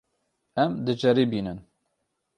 [0.63, 1.59] Em diceribînin.